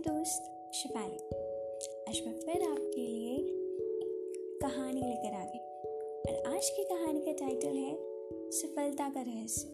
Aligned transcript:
आपकी 0.00 0.10
दोस्त 0.10 0.70
शिफाली 0.74 1.16
आज 2.08 2.20
मैं 2.26 2.34
फिर 2.40 2.62
आपके 2.62 3.00
लिए 3.00 3.32
एक 3.34 4.58
कहानी 4.62 5.00
लेकर 5.00 5.32
आ 5.34 5.44
गई। 5.44 5.58
और 6.26 6.54
आज 6.54 6.68
की 6.68 6.84
कहानी 6.84 7.20
का 7.20 7.32
टाइटल 7.32 7.76
है 7.76 7.96
सफलता 8.50 9.08
का 9.08 9.20
रहस्य। 9.20 9.72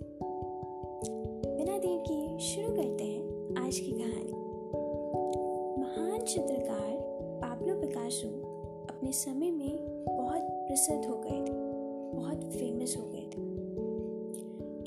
बिना 1.57 1.79
देर 1.79 1.99
किए 1.99 2.39
शुरू 2.39 2.69
करते 2.77 3.05
हैं 3.05 3.67
आज 3.67 3.79
की 3.79 3.93
कहानी। 3.93 4.33
महान 5.81 6.25
चित्रकार 6.25 6.99
पाब्लो 7.43 7.81
पिकासो 7.81 8.29
अपने 8.91 9.13
समय 9.13 9.51
में 9.51 10.05
बहुत 10.05 10.43
प्रसिद्ध 10.43 11.05
हो 11.07 11.17
गए 11.17 11.45
थे, 11.45 11.55
बहुत 12.17 12.53
फ़ेमस 12.53 12.97
हो 12.97 13.07
गए 13.07 13.27
थे। 13.27 13.47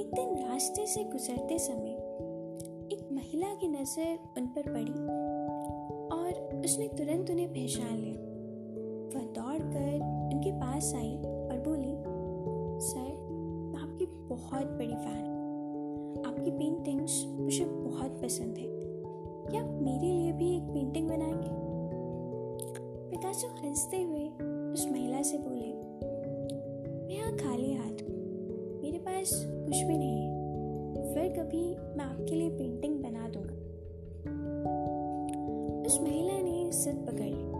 एक 0.03 0.11
दिन 0.13 0.35
रास्ते 0.47 0.87
से 0.87 1.03
गुजरते 1.03 1.59
समय 1.59 1.98
की 3.59 3.67
नज़र 3.67 4.19
उन 4.37 4.45
पर 4.47 4.61
पड़ी 4.61 5.01
और 6.15 6.61
उसने 6.65 6.87
तुरंत 6.87 7.29
उन्हें 7.29 7.47
पहचान 7.49 7.97
लिया। 7.97 8.21
वह 9.13 9.25
दौड़कर 9.35 9.95
उनके 10.33 10.51
पास 10.51 10.93
आई 10.95 11.15
और 11.15 11.63
बोली, 11.67 11.93
सर, 12.85 13.09
मैं 13.71 13.79
आपकी 13.79 14.05
बहुत 14.05 14.65
बड़ी 14.65 14.95
फ़ैन 14.95 16.23
आपकी 16.25 16.51
पेंटिंग्स 16.51 17.25
मुझे 17.27 17.65
बहुत 17.65 18.21
पसंद 18.21 18.57
है। 18.57 18.67
क्या 19.49 19.61
आप 19.61 19.79
मेरे 19.81 20.07
लिए 20.07 20.31
भी 20.31 20.55
एक 20.57 20.63
पेंटिंग 20.63 21.07
बनाएँगे? 21.09 21.51
पिकासो 23.11 23.47
हँसते 23.63 24.01
हुए 24.03 24.27
उस 24.73 24.87
महिला 24.91 25.21
से 25.21 25.37
बोले, 25.37 25.73
मैं 27.07 27.15
यहाँ 27.15 27.35
खाली 27.37 27.73
हाथ 27.73 28.07
मेरे 28.83 28.99
पास 28.99 29.29
कुछ 29.33 29.75
भी 29.75 29.97
नहीं 29.97 30.18
फिर 31.29 31.43
कभी 31.43 31.75
मैं 31.75 32.05
आपके 32.05 32.35
लिए 32.35 32.49
पेंटिंग 32.49 33.03
बना 33.03 33.29
दूँगा। 33.29 33.53
उस 35.87 36.01
महिला 36.01 36.37
ने 36.37 36.71
जिद 36.71 36.95
पकड़ 36.95 37.25
ली। 37.25 37.51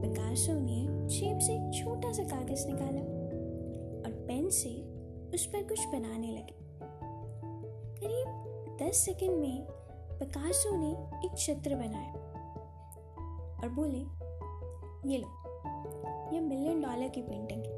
पिकासो 0.00 0.52
ने 0.52 1.08
जेब 1.08 1.38
से 1.38 1.82
छोटा 1.82 2.12
सा 2.12 2.24
कागज़ 2.24 2.66
निकाला 2.66 3.00
और 4.00 4.24
पेन 4.28 4.48
से 4.48 4.82
उस 5.34 5.46
पर 5.46 5.62
कुछ 5.62 5.86
बनाने 5.86 6.32
लगे। 6.32 6.54
करीब 8.00 8.26
दस 8.82 8.96
सेकंड 8.96 9.36
में 9.36 9.66
पिकासो 10.18 10.76
ने 10.76 10.92
एक 11.26 11.32
चित्र 11.32 11.74
बनाया 11.74 12.12
और 13.62 13.68
बोले, 13.68 14.00
ये 15.12 15.18
लो, 15.18 15.28
ये 16.34 16.40
मिलियन 16.40 16.80
डॉलर 16.80 17.08
की 17.08 17.22
पेंटिंग 17.22 17.64
है। 17.64 17.72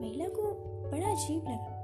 महिला 0.00 0.28
को 0.28 0.54
बड़ा 0.90 1.10
अजीब 1.10 1.44
लगा। 1.44 1.80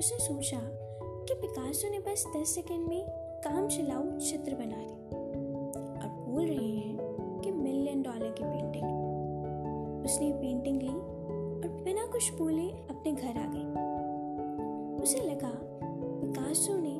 उसने 0.00 0.18
सोचा 0.18 0.83
कि 1.24 1.34
पिकासो 1.34 1.90
ने 1.90 1.98
बस 1.98 2.24
दस 2.36 2.54
सेकंड 2.54 2.88
में 2.88 3.04
काम 3.44 3.66
चलाऊ 3.68 4.18
चित्र 4.20 4.54
बना 4.54 4.76
दिया 4.78 5.18
और 6.00 6.08
बोल 6.24 6.44
रहे 6.44 6.68
हैं 6.68 7.40
कि 7.40 7.50
मिलियन 7.52 8.02
डॉलर 8.02 8.34
की 8.38 8.44
पेंटिंग 8.44 10.04
उसने 10.04 10.30
पेंटिंग 10.32 10.82
ली 10.82 10.88
और 10.88 11.82
बिना 11.84 12.06
कुछ 12.06 12.32
बोले 12.32 12.68
अपने 12.90 13.12
घर 13.12 13.38
आ 13.38 13.46
गई। 13.46 15.02
उसे 15.02 15.20
लगा 15.20 15.52
पिकासो 16.20 16.76
ने 16.78 16.96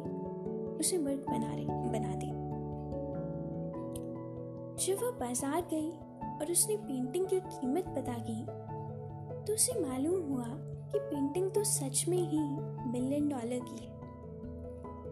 उसे 0.78 0.98
मूर्ख 0.98 1.28
बना 1.30 1.54
रही, 1.54 1.66
बना 1.66 2.14
दी 2.14 2.32
जब 4.84 5.02
वह 5.02 5.10
बाज़ार 5.20 5.60
गई 5.72 5.90
और 6.40 6.52
उसने 6.52 6.76
पेंटिंग 6.76 7.26
की 7.26 7.40
कीमत 7.40 7.94
पता 7.96 8.14
की 8.20 8.44
तो 9.44 9.54
उसे 9.54 9.80
मालूम 9.80 10.22
हुआ 10.32 10.46
कि 10.92 10.98
पेंटिंग 11.00 11.50
तो 11.50 11.64
सच 11.64 12.04
में 12.08 12.18
ही 12.18 12.38
मिलियन 12.92 13.28
डॉलर 13.28 13.60
की 13.60 13.84
है। 13.84 13.92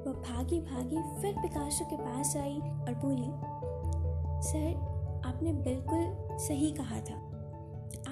वह 0.06 0.12
भागी 0.12 0.61
भागी 0.61 0.96
फिर 1.20 1.35
पिकासो 1.42 1.85
के 1.85 1.96
पास 1.96 2.36
आई 2.36 2.58
और 2.58 2.95
बोली, 3.05 3.30
सर, 4.42 4.74
आपने 5.27 5.52
बिल्कुल 5.52 6.36
सही 6.39 6.70
कहा 6.70 7.01
था। 7.01 7.14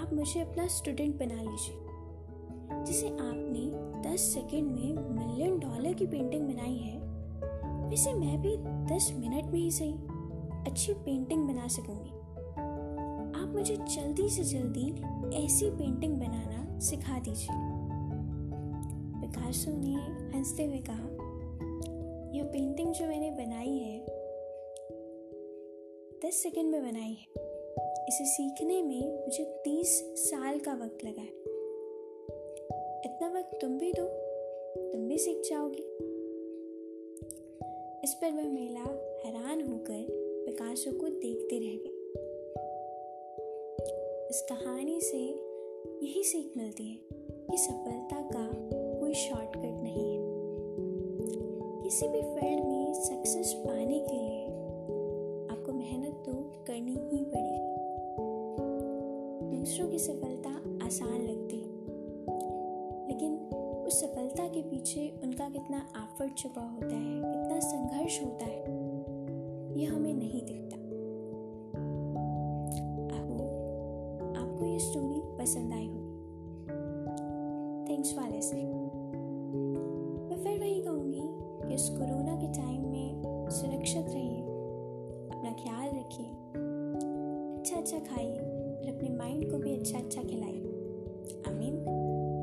आप 0.03 0.13
मुझे 0.13 0.41
अपना 0.41 0.67
स्टूडेंट 0.67 1.19
बना 1.19 1.43
लीजिए, 1.43 1.77
जिसे 2.85 3.09
आपने 3.09 3.65
10 4.11 4.21
सेकंड 4.21 4.71
में 4.71 5.09
मिलियन 5.17 5.59
डॉलर 5.59 5.93
की 5.93 6.07
पेंटिंग 6.07 6.49
बनाई 6.49 6.77
है। 6.77 6.99
वैसे 7.89 8.13
मैं 8.13 8.43
भी 8.43 8.57
10 8.95 9.13
मिनट 9.19 9.45
में 9.45 9.59
ही 9.59 9.71
सही, 9.71 9.93
अच्छी 10.71 10.93
पेंटिंग 10.93 11.49
बना 11.49 11.69
सकूँगी। 11.69 12.11
आप 13.43 13.53
मुझे 13.55 13.77
जल्दी 13.77 14.29
से 14.29 14.45
जल्दी 14.45 14.91
ऐसी 15.45 15.71
पेंटिंग 15.71 16.17
बनाना 16.17 16.79
सिखा 16.79 17.19
दीजिए। 17.19 17.57
पिकासो 19.21 19.71
ने 19.71 19.95
हँसते 20.39 20.65
हुए 20.65 20.79
कहा 20.79 21.30
यह 22.33 22.45
पेंटिंग 22.45 22.93
जो 22.93 23.07
मैंने 23.07 23.31
बनाई 23.31 23.79
है, 23.79 23.99
दस 26.25 26.35
सेकंड 26.35 26.71
में 26.71 26.83
बनाई 26.83 27.17
है। 27.21 27.51
इसे 28.09 28.25
सीखने 28.25 28.83
में 28.83 29.21
मुझे 29.21 29.45
तीस 29.45 30.03
साल 30.17 30.59
का 30.59 30.75
वक्त 30.75 31.05
लगा 31.05 31.21
है। 31.21 31.41
इतना 33.05 33.39
वक्त 33.39 33.59
तुम 33.61 33.79
भी 33.79 33.93
दो, 33.93 34.05
तुम 34.93 35.09
भी 35.09 35.19
सीख 35.19 35.41
जाओगी। 35.51 35.83
इस 38.05 38.15
पर 38.15 38.31
वह 38.31 38.53
महिला 38.53 38.81
हैरान 39.25 39.63
होकर 39.63 40.07
पिकासो 40.47 40.93
को 40.93 41.09
देखते 41.09 41.59
रह 41.59 41.77
गई। 41.77 41.97
इस 44.31 44.47
कहानी 44.49 45.01
से 45.01 45.19
यही 46.07 46.25
सीख 46.25 46.53
मिलती 46.57 46.85
है 46.85 46.99
कि 47.51 47.57
सफलता 47.57 48.23
का 48.23 48.51
कोई 49.01 49.15
शॉर्टकट 49.15 49.83
नहीं 49.83 50.15
है। 50.15 50.20
किसी 51.91 52.09
भी 52.09 52.21
फ़ील्ड 52.23 52.65
में 52.65 52.95
सक्सेस 52.95 53.53
पाने 53.67 53.99
के 54.01 54.17
लिए 54.17 54.45
आपको 55.53 55.73
मेहनत 55.73 56.23
तो 56.27 56.33
करनी 56.67 56.93
ही 56.93 57.25
पड़ेगी। 57.25 57.71
दूसरों 59.57 59.89
की 59.89 59.99
सफलता 59.99 60.51
आसान 60.87 61.23
लगती 61.23 61.57
लेकिन 63.09 63.35
उस 63.87 64.01
सफलता 64.01 64.47
के 64.49 64.63
पीछे 64.63 65.09
उनका 65.23 65.49
कितना 65.49 65.79
एफर्ट 65.97 66.37
छुपा 66.39 66.63
होता 66.63 66.95
है, 66.95 67.17
कितना 67.17 67.59
संघर्ष 67.61 68.23
होता 68.25 68.45
है, 68.45 68.63
यह 69.81 69.93
हमें 69.95 70.15
नहीं 70.15 70.43
दिखता। 70.43 70.77
आपको 74.41 74.65
ये 74.65 74.79
स्टोरी 74.79 75.21
पसंद 75.39 75.73
आई 75.73 75.87
होगी। 75.87 76.17
थैंक्स 77.91 78.15
फॉर 78.15 78.29
लिसनिंग 78.29 79.00
इस 81.75 81.89
कोरोना 81.89 82.37
के 82.37 82.47
टाइम 82.47 82.81
में 82.83 83.23
सुरक्षित 83.51 84.07
रहिए, 84.09 84.41
अपना 85.31 85.53
ख्याल 85.53 85.89
रखिए 85.89 86.27
अच्छा 87.61 87.77
अच्छा 87.77 87.99
खाइए 87.99 88.37
और 88.37 88.97
अपने 88.97 89.09
माइंड 89.09 89.51
को 89.51 89.59
भी 89.59 89.73
अच्छा 89.73 89.99
अच्छा 89.99 90.23
खिलाइए। 90.23 90.63
आई 91.49 91.55
मीन 91.55 91.77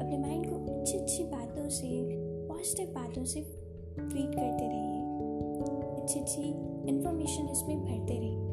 अपने 0.01 0.17
माइंड 0.17 0.49
को 0.49 0.79
अच्छी 0.79 0.97
अच्छी 0.97 1.23
बातों 1.23 1.69
से 1.69 1.88
पॉजिटिव 2.47 2.88
बातों 2.88 3.25
से 3.25 3.41
फ़ीड 3.97 4.35
करते 4.35 4.67
रहिए। 4.67 4.97
अच्छी 6.01 6.19
अच्छी 6.19 6.41
इन्फॉर्मेशन 6.89 7.49
इसमें 7.49 7.81
भरते 7.81 8.19
रहिए। 8.19 8.47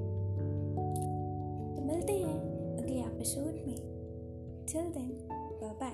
तो 1.77 1.83
मिलते 1.83 2.13
हैं 2.13 2.41
अगले 2.77 3.01
एपिसोड 3.01 3.67
में। 3.67 3.95
Till 4.73 4.83
then 4.83 5.29
bye 5.63 5.91